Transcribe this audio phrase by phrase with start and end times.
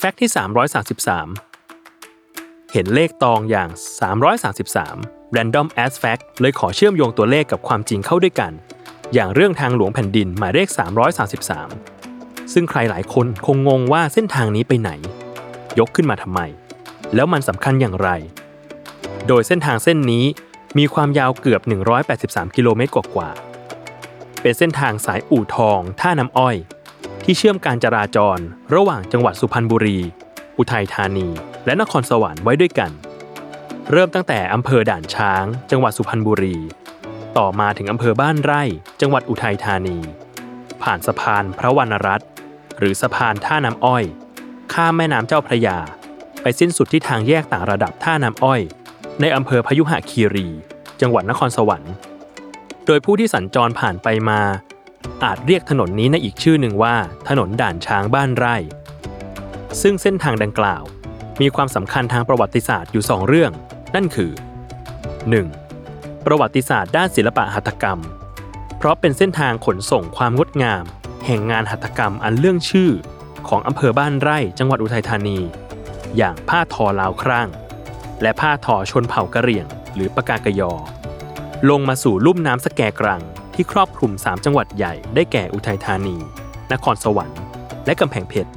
[0.00, 0.30] แฟกต์ที่
[1.90, 3.68] 333 เห็นเลขตองอย่าง
[4.52, 8.52] 333 Random as fact เลยขอเชื่อมโยงตัวเลขกับความจริงเข้าด้วยกัน
[9.14, 10.68] อย่างเรื่องทางหลวงแผ่นดินหมายเลข
[11.80, 14.90] 333 ซึ่งใครหลายคนคงงงว่าเส้นทางนี้ไปไหน
[15.78, 16.40] ยกขึ้นมาทำไม
[17.14, 18.10] แล้วมันสำคัญอย่างไร
[19.28, 20.24] โดยเส้นทางเส้นนี้
[20.78, 21.60] มีความยาวเกือบ
[22.08, 26.56] 183 กิโลเมตรกว่าๆเป็นเส้นทางสายอู่ทอง ท่าน้ำอ้อย
[27.30, 28.38] ที่เชื่อมการจราจร
[28.74, 29.98] ระหว่างจังหวัดสุพรรณบุรี
[30.58, 31.28] อุทัยธานี
[31.66, 32.90] และนครสวรรค์ไว้ด้วยกัน
[33.92, 36.56] เริ่มตั้งแต่อำเภอด่านช้าง จังหวัดสุพรรณบุรี
[37.38, 38.62] ต่อมาถึงอำเภอบ้านไร่
[39.00, 39.98] จังหวัดอุทัยธานี
[40.82, 42.28] ผ่านสะพานพระวรรณรัตน์
[42.78, 44.04] หรือสะพานท่าน้ำอ้อย
[44.72, 45.78] ข้ามแม่น้ำเจ้าพระยา
[46.42, 48.60] ไปสิ้นสุดที่ทางแยกต่างระดับท่าน้ำอ้อย
[49.20, 50.48] ในอำเภอพยุหคีรี
[51.00, 51.92] จังหวัดนครสวรรค์
[52.86, 54.40] โดยผู้ที่สัญจรผ่านไปมา
[55.24, 56.96] อาจเรียกถนนนี้ในอีกชื่อหนึ่งว่า
[57.28, 58.56] ถนนด่านช้างบ้านไร่
[59.82, 60.82] ซึ่งเส้นทางดังกล่าว
[61.40, 63.52] มีความสำคัญทางประวัติศาสตร์อยู่ 2 เรื่อง
[63.94, 64.32] นั่นคือ
[65.08, 66.26] 1.
[66.26, 68.00] ประวัติศาสตร์ด้านศิลปะหัตถกรรม
[68.76, 70.84] เพราะเป็นเส้นทางขนส่งความงดงาม
[71.26, 72.90] แห่งงานหัตถกรรมอันเรื่องชื่อ
[73.48, 75.38] ของอำเภอบ้านไร่จังหวัดอุทัยธานี
[76.16, 77.48] อย่างผ้าทอลาวครั่ง
[78.22, 80.72] และผ้าทอชนเผ่ากะเหรี่ยง หรือปากากยอ
[81.70, 83.22] ลงมาสู่ลุ่มน้ำสแกกรัง
[83.60, 86.16] ที่ครอบคลุม 3 จังหวัดใหญ่ได้แก่อุทัยธานี
[86.72, 87.40] นครสวรรค์
[87.86, 88.50] และกำแพงเพชร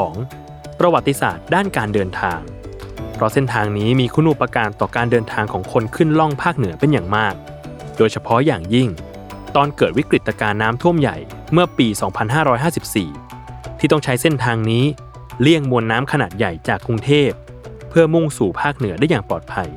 [0.00, 0.78] 2.
[0.78, 2.40] ประวัติศาสตร์ด้านการเดินทาง
[3.14, 7.34] เพราะเส้นทางนี้มีคุณูปการต่อการเดินทางของคนขึ้นล่องภาคเหนือเป็นอย่างมาก
[7.96, 8.88] โดยเฉพาะอย่างยิ่ง
[9.56, 11.16] ตอนเกิดวิกฤตการณ์น้ำท่วมใหญ่
[11.52, 11.88] เมื่อปี
[13.04, 14.84] 2554 ที่ต้องใช้เส้นทางนี้
[15.40, 17.30] เลี่ยงมวลน้ำขนาดใหญ่จากกรุงเทพ
[17.88, 19.68] เพื่อมุ่งสู่ภาคเหนือได้อย่างปลอดภัย